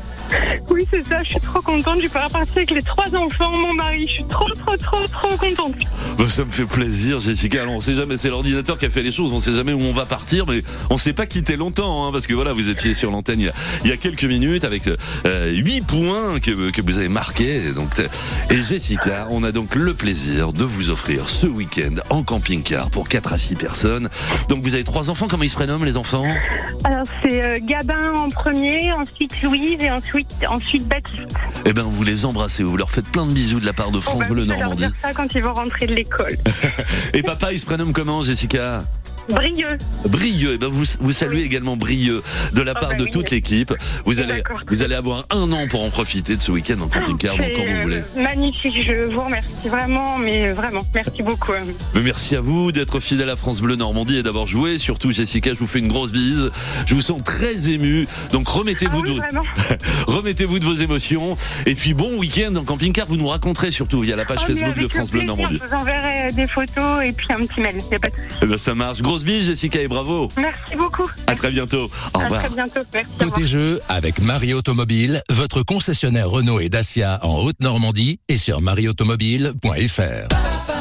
[0.69, 1.97] Oui, c'est ça, je suis trop contente.
[1.97, 4.07] Je vais pouvoir partir avec les trois enfants, mon mari.
[4.07, 5.75] Je suis trop, trop, trop, trop contente.
[6.17, 7.63] Bah, Ça me fait plaisir, Jessica.
[7.63, 9.33] Alors, on sait jamais, c'est l'ordinateur qui a fait les choses.
[9.33, 12.27] On sait jamais où on va partir, mais on s'est pas quitté longtemps, hein, parce
[12.27, 14.83] que voilà, vous étiez sur l'antenne il, y a- il y a quelques minutes avec
[14.87, 17.73] euh, 8 points que, que vous avez marqués.
[17.73, 17.89] Donc,
[18.51, 23.09] et Jessica, on a donc le plaisir de vous offrir ce week-end en camping-car pour
[23.09, 24.07] 4 à 6 personnes.
[24.47, 25.27] Donc, vous avez trois enfants.
[25.29, 26.23] Comment ils se prénomment, les enfants?
[26.85, 31.27] Alors, c'est euh, Gabin en premier, ensuite Louise et ensuite, ensuite Baptiste.
[31.65, 33.99] Eh ben, vous les embrassez, vous leur faites plein de bisous de la part de
[33.99, 34.87] France Bon, bah, Bleu je vais leur Normandie.
[34.87, 36.35] dire ça quand ils vont rentrer de l'école.
[37.13, 38.83] Et papa, il se prénomme comment, Jessica?
[39.29, 39.77] Brieux.
[40.05, 42.21] Brieux, eh ben vous, vous saluez également Brieux
[42.53, 43.09] de la Ah part bah de oui.
[43.09, 43.73] toute l'équipe.
[44.05, 47.37] Vous allez, vous allez avoir un an pour en profiter de ce week-end en camping-car,
[47.37, 47.97] donc quand vous voulez.
[48.17, 51.53] euh, Magnifique, je vous remercie vraiment, mais vraiment, merci beaucoup.
[51.95, 54.77] Mais merci à vous d'être fidèle à France Bleu Normandie et d'avoir joué.
[54.77, 56.51] Surtout, Jessica, je vous fais une grosse bise.
[56.85, 58.07] Je vous sens très ému.
[58.31, 61.37] Donc, remettez-vous Ah de, remettez-vous de vos émotions.
[61.65, 63.07] Et puis, bon week-end en camping-car.
[63.07, 65.59] Vous nous raconterez surtout via la page Oh, Facebook de France le Bleu Normandie.
[65.63, 67.75] Je vous enverrai des photos et puis un petit mail.
[67.91, 68.13] Y a pas de.
[68.41, 69.01] Eh ben, ça marche.
[69.13, 70.27] Grosse bise, Jessica, et bravo.
[70.37, 71.07] Merci beaucoup.
[71.27, 71.87] À très bientôt.
[72.15, 72.41] Au À revoir.
[72.45, 72.79] très bientôt.
[72.91, 73.09] Merci.
[73.19, 80.72] Côté jeu, avec Marie Automobile, votre concessionnaire Renault et Dacia en Haute-Normandie et sur marieautomobile.fr.